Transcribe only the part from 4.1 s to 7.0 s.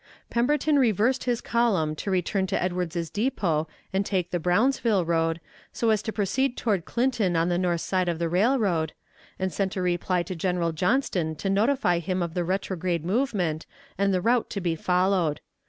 the Brownsville road, so as to proceed toward